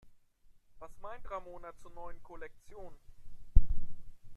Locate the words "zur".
1.79-1.91